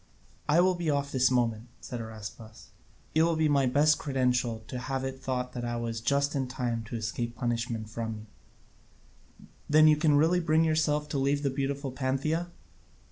[0.49, 2.69] "I will be off this moment," said Araspas;
[3.13, 6.83] "it will be my best credential to have it thought I was just in time
[6.85, 11.91] to escape punishment from you." "Then you can really bring yourself to leave the beautiful
[11.91, 12.47] Pantheia?"